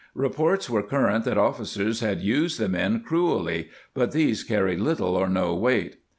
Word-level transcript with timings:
Re 0.15 0.29
ports 0.29 0.67
were 0.67 0.81
current 0.81 1.25
that 1.25 1.37
officers 1.37 1.99
had 1.99 2.21
used 2.21 2.59
the 2.59 2.67
men 2.67 3.01
cruelly, 3.01 3.69
but 3.93 4.13
these 4.13 4.43
carried 4.43 4.79
little 4.79 5.15
or 5.15 5.29
no 5.29 5.53
weight. 5.53 5.97